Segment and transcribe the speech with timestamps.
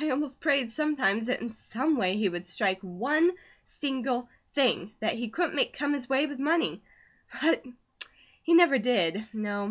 [0.00, 3.32] I almost prayed sometimes that in some way he would strike ONE
[3.64, 6.80] SINGLE THING that he couldn't make come his way with money;
[7.42, 7.62] but
[8.42, 9.28] he never did.
[9.34, 9.66] No.